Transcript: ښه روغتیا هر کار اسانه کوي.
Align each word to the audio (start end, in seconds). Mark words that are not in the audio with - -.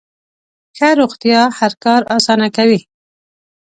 ښه 0.77 0.89
روغتیا 0.99 1.41
هر 1.57 1.73
کار 1.83 2.01
اسانه 2.15 2.47
کوي. 2.57 2.79